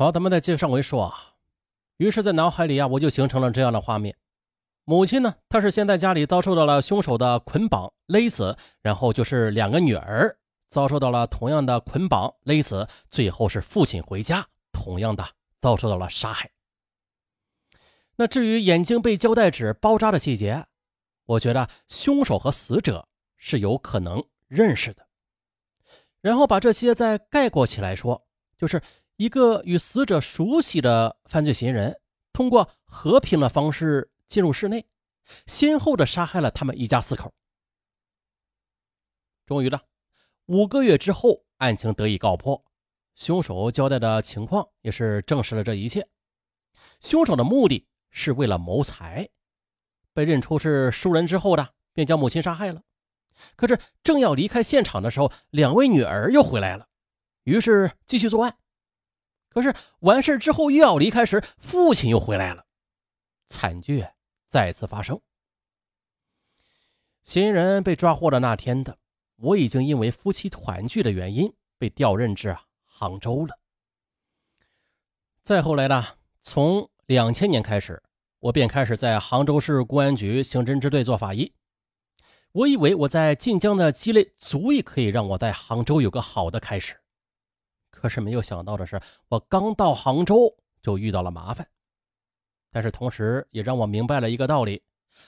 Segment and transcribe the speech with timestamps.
[0.00, 1.34] 好，咱们再接上回说啊。
[1.96, 4.16] 于是，在脑海里啊，我就形成了这样的画面：
[4.84, 10.38] 母亲呢，她是先在家里遭受到了凶手的捆绑勒死，然后就是两个女儿
[10.68, 15.28] 遭受到了同样的捆绑勒死，最后是父亲回家，同样的
[15.60, 16.48] 遭受到了杀害。
[18.14, 20.64] 那至于眼睛被胶带纸包扎的细节，
[21.24, 25.08] 我觉得凶手和死者是有可能认识的。
[26.20, 28.24] 然后把这些再概括起来说，
[28.56, 28.80] 就是
[29.18, 32.00] 一个与死者熟悉的犯罪嫌疑人，
[32.32, 34.86] 通过和平的方式进入室内，
[35.44, 37.34] 先后的杀害了他们一家四口。
[39.44, 39.80] 终于呢，
[40.46, 42.64] 五个月之后，案情得以告破，
[43.16, 46.08] 凶手交代的情况也是证实了这一切。
[47.00, 49.28] 凶手的目的是为了谋财，
[50.12, 52.82] 被认出是熟人之后的，便将母亲杀害了。
[53.56, 56.86] 可是正要离开现场的时候，两位女儿又回来了，
[57.42, 58.56] 于是继续作案。
[59.48, 62.64] 可是完事之后又要离开时，父亲又回来了，
[63.46, 64.06] 惨剧
[64.46, 65.20] 再次发生。
[67.24, 68.98] 嫌疑人被抓获的那天的，
[69.36, 73.58] 我已经因为夫妻团聚的原因被调任至杭州了。
[75.42, 76.06] 再后来呢，
[76.40, 78.02] 从两千年开始，
[78.38, 81.52] 我便开始在杭州市公安局刑侦支队做法医。
[82.52, 86.98] 我以为我在晋江的积累足以可以让我在杭州有个好的开始，
[88.00, 91.68] 可是没有想到的是，我刚到杭州就遇到了麻烦。
[92.70, 94.84] 但是同时也让我明白了一个道理：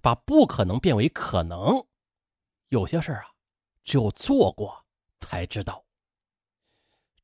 [0.00, 1.84] 把不可能变为可能。
[2.68, 3.24] 有些事啊，
[3.82, 4.84] 只有做过
[5.20, 5.84] 才知道。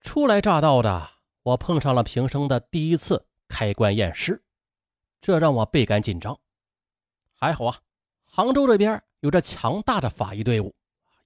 [0.01, 1.09] 初来乍到的
[1.45, 4.43] 我碰上了平生的第一次开棺验尸，
[5.21, 6.37] 这让我倍感紧张。
[7.33, 7.79] 还好啊，
[8.25, 9.01] 杭州这边。
[9.21, 10.75] 有着强大的法医队伍，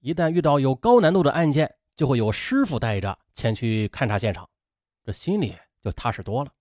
[0.01, 4.49] 一旦遇到有高难度的案件，就会有师傅带着前去勘察现场，
[5.03, 6.53] 这心里就踏实多了。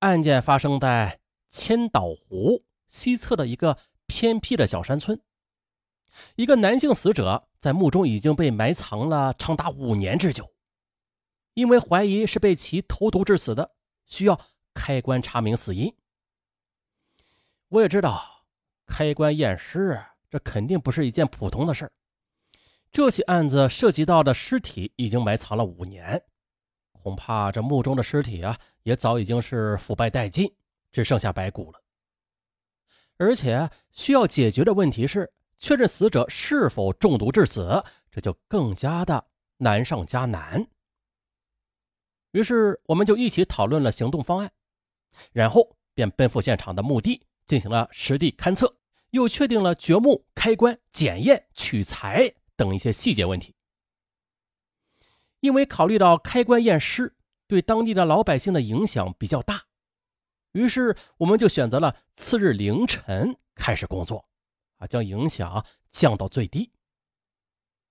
[0.00, 5.20] 案件发生在千岛湖西侧的一个偏僻的小山村，
[6.36, 10.52] 一个男性死者在墓中已经被埋藏了长达五年之久，
[11.54, 13.74] 因为怀疑是被其投毒致死的，
[14.06, 14.40] 需要
[14.74, 15.94] 开棺查明死因。
[17.68, 18.38] 我也知道。
[18.92, 21.92] 开棺验尸，这肯定不是一件普通的事儿。
[23.00, 26.22] 这起案子涉及到的尸体已经埋藏了五年，
[26.92, 30.54] 恐怕这墓中的尸体啊，也早已经是腐败殆尽，
[30.92, 31.82] 只剩下白骨了。
[33.16, 39.24] 而且需要解决的问题是确认死者是否中毒致死，这就更加的
[39.56, 40.68] 难上加难。
[42.32, 44.52] 于是我们就一起讨论了行动方案，
[45.32, 48.76] 然后便奔赴现场的墓地进行了实地勘测。
[49.12, 53.54] 又确定了掘墓、开棺、检验、取材等一些细节问题。
[55.40, 57.16] 因为考虑到开棺验尸
[57.46, 59.64] 对当地的老百姓的影响比较大，
[60.52, 64.28] 于是我们就选择了次日凌晨开始工作，
[64.76, 66.70] 啊，将影响降到最低。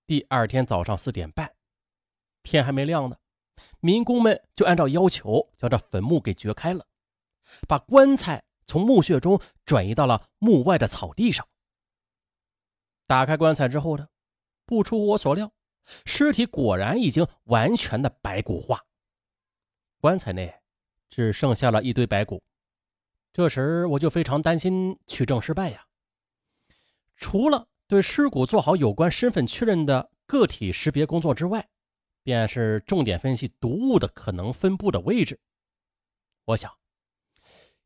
[0.06, 1.56] 第二天早上四点半，
[2.44, 3.18] 天还没亮呢，
[3.79, 6.85] 民工们就按照要求将这坟墓给掘开了，
[7.68, 8.44] 把棺材。
[8.69, 11.47] 从墓穴中转移到了墓外的草地上。
[13.08, 14.09] 打开棺材之后呢，
[14.69, 15.52] 不出我所料，
[16.06, 18.85] 尸体果然已经完全的白骨化。
[20.00, 20.53] 棺材内
[21.09, 22.44] 只剩下了一堆白骨。
[23.34, 25.88] 这时我就非常担心取证失败呀。
[27.16, 31.68] 除了对尸骨做好有关身份确认的个体识别工作之外，
[32.22, 35.40] 便是重点分析毒物的可能分布的位置。
[36.46, 36.72] 我想。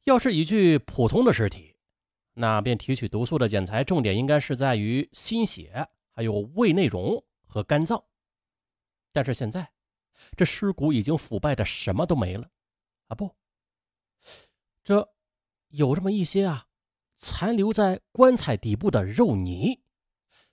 [0.04, 1.78] 要是一具普通的尸体，
[2.34, 8.01] 那便提取毒素的检材重点应该是在于心血、还有胃内容和肝脏。
[9.12, 9.72] 但是现在，
[10.38, 12.50] 这尸骨已经腐败的什么都没了
[13.07, 13.16] 啊！
[13.16, 13.35] 不，
[14.84, 15.07] 这
[15.69, 16.66] 有这么一些啊，
[17.18, 19.81] 残留在棺材底部的肉泥。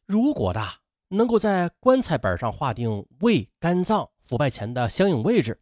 [0.04, 0.60] 如果的
[1.08, 5.60] 能够在棺材本上划定胃、肝脏腐败前的相应位置。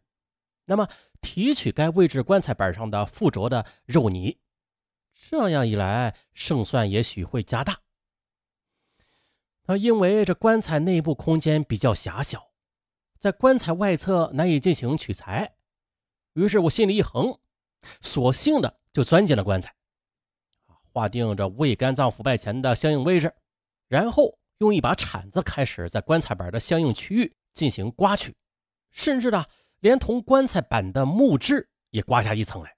[0.65, 0.87] 那么，
[1.21, 4.37] 提取该位置棺材板上的附着的肉泥，
[5.29, 7.79] 这样一来，胜算也许会加大。
[9.69, 12.49] 啊，因为这棺材内部空间比较狭小，
[13.19, 15.53] 在棺材外侧难以进行取材，
[16.33, 17.39] 于是我心里一横，
[18.01, 19.71] 索性的就钻进了棺材，
[20.91, 23.31] 划定着胃、肝脏腐败前的相应位置，
[23.87, 28.35] 然后用一把铲子开始在棺材板的相应区域进行刮取，
[28.89, 29.45] 甚至呢。
[29.81, 32.75] 连同棺材板的木质也刮下一层来，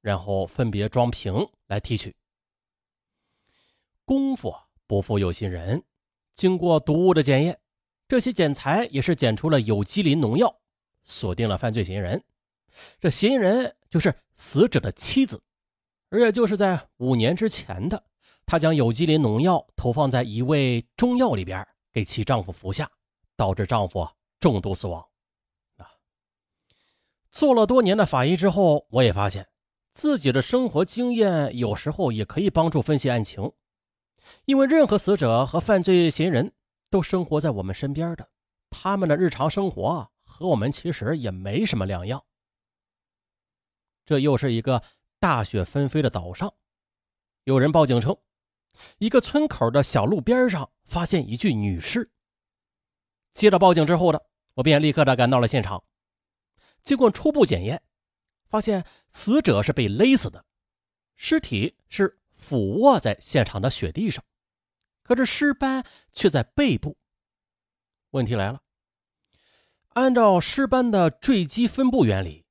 [0.00, 1.34] 然后分别装瓶
[1.66, 2.16] 来提取。
[4.06, 4.54] 功夫
[4.86, 5.84] 不负有心人，
[6.40, 7.60] 经过毒物的检验，
[8.08, 10.58] 这些检材也是检出了有机磷农药，
[11.04, 12.24] 锁定了犯罪嫌疑人，
[12.98, 15.42] 这嫌疑人就是死者的妻子，
[16.08, 18.02] 而也就是在五年之前的，
[18.46, 22.90] 她将有机磷农药投放在一味中药里边，给其丈夫服下，
[23.36, 24.08] 导致丈夫
[24.38, 25.06] 中毒死亡。
[25.76, 25.92] 啊，
[27.30, 29.46] 做了多年的法医之后，我也发现
[29.92, 33.52] 自己的生活经验有时候也可以帮助分析案情，
[34.44, 36.52] 因为任何死者和犯罪嫌疑人
[36.88, 38.28] 都生活在我们身边的，
[38.70, 42.24] 他们的日常生活和我们其实也没什么两样。
[44.04, 44.82] 这又是一个
[45.18, 46.54] 大雪纷飞的早上，
[47.44, 48.16] 有人报警称，
[48.98, 52.10] 一个村口的小路边上发现一具女尸。
[53.32, 55.84] 接到报警之后的我便立刻的赶到了现场。
[56.82, 57.82] 经过初步检验，
[58.48, 60.44] 发现死者是被勒死的，
[61.14, 64.24] 尸体是俯卧在现场的雪地上，
[65.02, 66.96] 可是尸斑却在背部。
[68.10, 68.62] 问题来了，
[69.90, 72.44] 按照尸斑的坠机分布原理，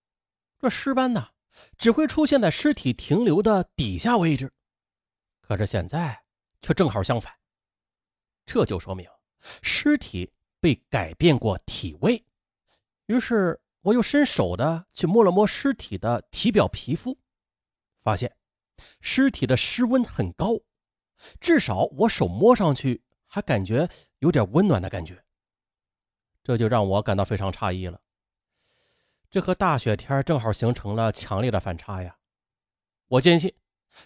[0.59, 1.29] 这尸斑呢？
[1.77, 4.53] 只会出现在尸体停留的底下位置，
[5.41, 6.23] 可是现在
[6.61, 7.33] 却正好相反，
[8.45, 9.05] 这就说明
[9.61, 10.31] 尸体
[10.61, 12.23] 被改变过体位。
[13.07, 17.17] 于是我又伸手的去摸了摸尸体的体表皮肤，
[18.03, 18.33] 发现
[19.01, 20.59] 尸体的尸温很高，
[21.39, 23.89] 至少我手摸上去还感觉
[24.19, 25.23] 有点温暖的感觉，
[26.43, 28.01] 这就让我感到非常诧异了。
[29.29, 32.17] 这和大雪天正好形成了强烈的反差呀！
[33.07, 33.53] 我坚信，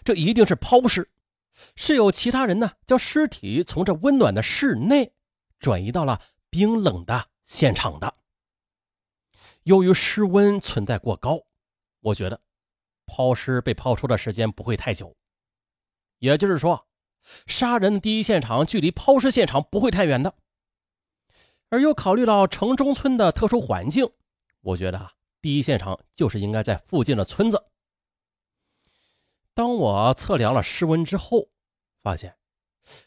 [0.04, 1.10] 这一定是抛尸，
[1.76, 5.14] 是有其他人呢将尸体从这温暖的室内
[5.58, 8.16] 转移到了冰冷的现场的。
[9.62, 11.40] 由于尸温存在过高，
[12.00, 12.42] 我觉得
[13.06, 15.16] 抛尸被抛出的时间不会太久，
[16.18, 16.86] 也就是说，
[17.46, 20.34] 杀人第一现场距离抛尸现场不会太远的。
[21.70, 24.08] 而又考虑到城中村的特殊环境。
[24.60, 25.10] 我觉得
[25.40, 27.64] 第一现场就是应该在附近的村子。
[29.52, 31.48] 当我测量了尸温之后，
[32.02, 32.36] 发现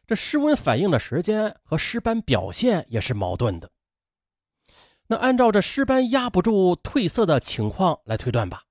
[0.06, 3.72] 这尸温反应的时间和尸斑表现也是矛盾的。
[5.08, 8.66] 那按照这尸斑压不住褪色的情况来推断吧，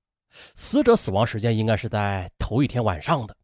[0.55, 3.35] 死者死亡时间应该是在头一天晚上的，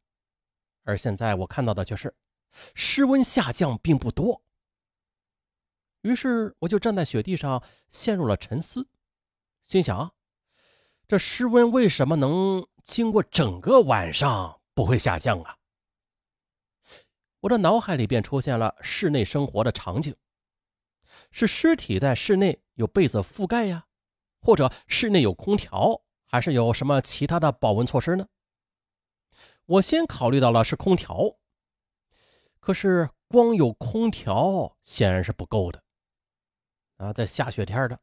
[0.83, 2.13] 而现在我看到的却是
[2.75, 4.41] 室温下降并不多。
[6.01, 8.87] 于是我就站在雪地上陷入了沉思。
[9.61, 10.13] 心想，
[11.07, 15.57] 这室温为什么能经过整个晚上不会下降啊？
[17.39, 20.15] 我的脑海里便出现了室内生活的场景：
[21.31, 23.85] 是尸体在室内有被子覆盖呀，
[24.41, 26.01] 或者室内有空调，
[26.33, 28.25] 还是有什么其他的保温措施呢？
[29.67, 31.35] 我先考虑到了是空调，
[32.59, 35.83] 可是光有空调显然是不够的
[36.97, 37.99] 啊，在下雪天的。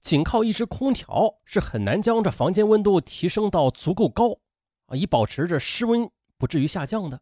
[0.00, 4.38] 仅靠一只空调是很难将这房间温度提升到足够高
[4.86, 7.20] 啊，以保持着室温不至于下降的。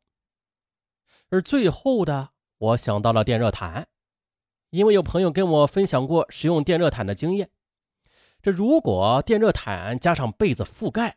[1.31, 3.88] 而最后的，我想到了电热毯，
[4.70, 7.50] 因为有朋友跟我分享过使用电热毯的经验。
[8.46, 11.16] 这如果电热毯加上被子覆盖，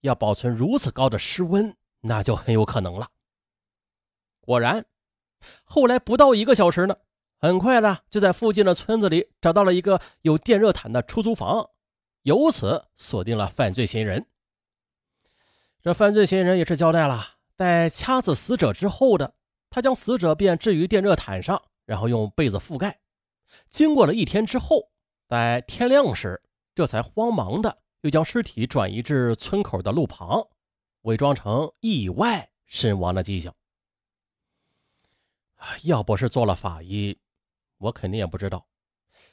[0.00, 3.10] 要保存如此高的室温，那就很有可能了。
[4.40, 4.86] 果然，
[5.62, 6.96] 后来不到一个小时呢。
[7.38, 11.68] 很快的，就在附近的村子里找到了一个有电热毯的出租房，
[12.22, 14.24] 由此锁定了犯罪嫌疑人。
[15.82, 19.34] 这犯罪嫌疑人也是交代了，在掐死死者之后的，
[19.68, 23.00] 他将死者便置于电热毯上，然后用被子覆盖。
[23.68, 24.90] 经过了一天之后，
[25.28, 26.42] 在天亮时，
[26.80, 30.48] 这才慌忙的又将尸体转移至村口的路旁，
[31.02, 33.54] 伪装成意外身亡的迹象。
[35.84, 37.18] 要不是做了法医。
[37.76, 38.66] 我肯定也不知道，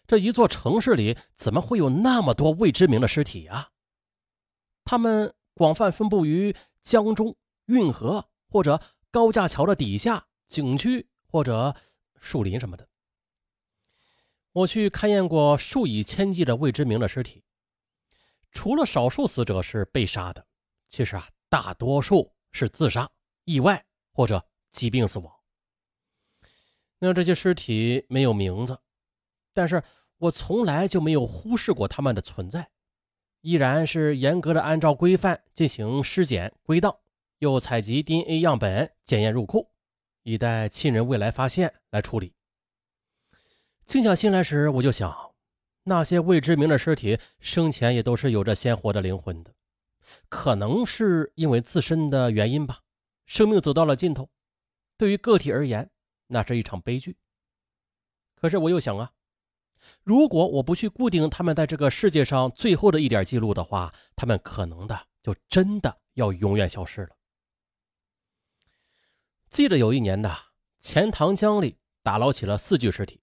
[0.06, 3.70] 这一座城市里怎么会有那么多未知名的尸体啊？
[4.84, 7.34] 他们广泛分布于江中、
[7.68, 11.74] 运河或者高架桥的底下、景区或者
[12.20, 12.89] 树林什么的。
[14.57, 17.43] 我去勘验过数以千计的未知名的尸体，
[18.51, 20.47] 除了少数死者是被杀的，
[20.87, 23.07] 其实啊，大多数是自杀、
[23.43, 25.31] 意外或者疾病死亡。
[26.97, 28.79] 那这些尸体没有名字，
[29.53, 29.83] 但是
[30.17, 32.71] 我从来就没有忽视过他们的存在，
[33.41, 36.97] 依然是严格的按照规范进行尸检归档，
[37.37, 39.69] 又采集 DNA 样本检验入库，
[40.23, 42.33] 以待亲人未来发现来处理。
[43.88, 45.34] 静下心来时，我就想，
[45.84, 49.56] 那些未知名的尸体生前也都是有着鲜活的灵魂的，
[50.27, 52.82] 可能是因为自身的原因吧，
[53.25, 54.29] 生命走到了尽头，
[54.98, 55.89] 对于个体而言。
[56.29, 57.15] 那是一场悲剧。
[58.36, 59.13] 可是我又想啊，
[60.03, 67.15] 如果我不去固定他们在这个世界上最后的一点记录的话，他们可能的就真的要永远消失了。
[69.50, 70.38] 记得有一年的
[70.82, 73.22] 钱塘江里打捞起了四具尸体，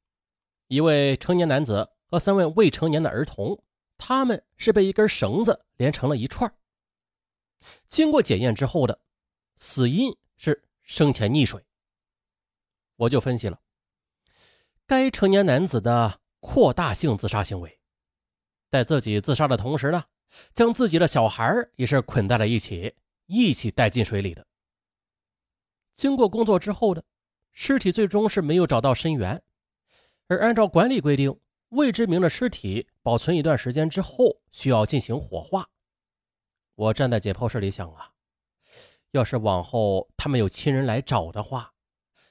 [0.68, 3.62] 一位成年男子和三位未成年的儿童，
[3.98, 6.52] 他们是被一根绳子连成了一串。
[7.88, 9.00] 经过检验之后的
[9.56, 11.64] 死因是生前溺水。
[12.96, 13.60] 我就分析了
[14.86, 17.80] 该成年男子的扩大性自杀行为，
[18.70, 20.04] 在自己自杀的同时呢，
[20.52, 22.94] 将自己的小孩也是捆在了一起，
[23.26, 24.46] 一起带进水里的。
[25.94, 27.02] 经过工作之后的
[27.52, 29.42] 尸体最终是没有找到深源，
[30.28, 31.38] 而按照管理规定，
[31.70, 35.68] 未知名的尸体保存一段时间之后需要进行火化。
[36.74, 38.12] 我站在解剖室里想啊，
[39.10, 41.72] 要是往后他们有亲人来找的话。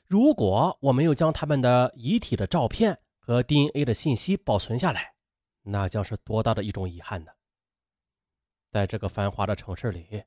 [0.05, 5.13] 如果我没有将他们的遗体的照片和 DNA 的信息保存下来，
[5.61, 7.31] 那将是多大的一种遗憾呢？
[8.69, 10.23] 在这个繁华的城市里，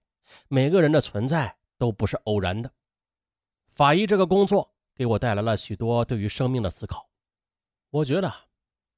[0.49, 2.73] 每个人的存在都不是偶然的。
[3.73, 7.09] 法医这个工作给我带来了许多对于生命的思考。
[7.97, 8.33] 我觉得，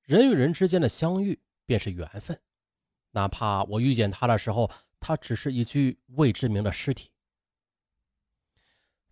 [0.02, 2.40] 人与人之间的相遇便是缘分，
[3.12, 7.10] 哪怕我遇见他的时候，他只是一具未知名的尸体。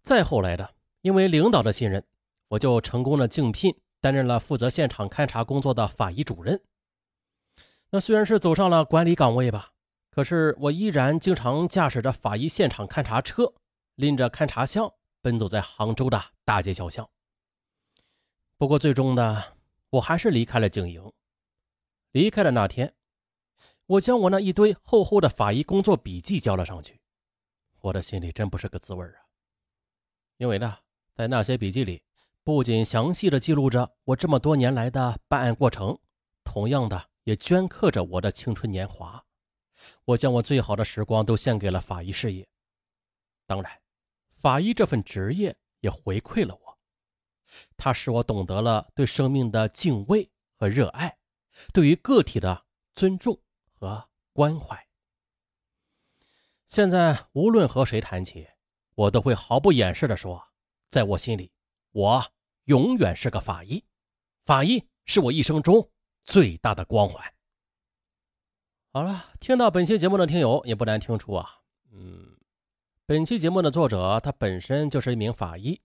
[0.02, 0.75] 再后来的。
[1.02, 2.05] 因为领导的信任，
[2.49, 6.61] 我就成功的竞聘，担任了负责现场勘查工作的法医主任。
[7.90, 9.75] 那虽然是走上了管理岗位吧，
[10.11, 13.55] 可是我依然经常驾驶着法医现场勘查车，
[13.95, 17.09] 拎着勘查箱，奔走在杭州的大街小巷。
[18.59, 19.45] 不过最终呢，
[19.90, 21.12] 我还是离开了警营。
[22.12, 22.95] 离开的那天，
[23.87, 27.00] 我将我那一堆厚厚的法医工作笔记交了上去，
[27.81, 29.26] 我的心里真不是个滋味啊，
[30.38, 30.78] 因为呢。
[31.16, 32.02] 在那些笔记里，
[32.45, 35.99] 不仅详细的记录着我这么多年来的办案过程，
[36.45, 39.25] 同样的也镌刻着我的青春年华。
[40.05, 42.47] 我将我最好的时光都献给了法医事业。
[43.47, 43.81] 当然，
[44.43, 46.65] 法医这份职业也回馈了我，
[47.76, 51.19] 它使我懂得了对生命的敬畏和热爱，
[51.73, 53.41] 对于个体的尊重
[53.73, 54.87] 和关怀。
[56.67, 58.49] 现在无论和谁谈起，
[58.95, 60.49] 我都会毫不掩饰地说。
[60.88, 61.53] 在我心里，
[61.91, 62.33] 我
[62.65, 63.85] 永远是个法医，
[64.45, 65.91] 法医是我一生中
[66.25, 67.35] 最大的光环。
[68.93, 71.61] 好了，听到本期节目的听友也不难听出啊，
[71.93, 72.37] 嗯，
[73.05, 75.83] 本期节目的作者他本身就是一名法医，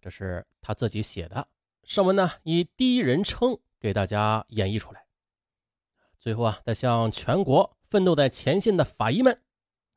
[0.00, 1.48] 这是他自己写的。
[1.82, 5.06] 上文呢以第一人称给大家演绎出来。
[6.18, 9.42] 最后啊，再向全国奋斗在前线的法医们。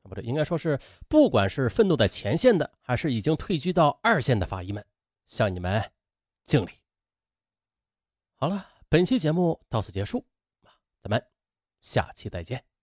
[0.04, 4.84] 不对，应该说是，不管是奋斗在前线的，还是已经退居到二线的法医们，
[5.26, 5.92] 向你们
[6.44, 6.70] 敬礼。
[8.34, 10.26] 好了，本期节目到此结束，
[11.02, 11.26] 咱们
[11.80, 12.73] 下期再见。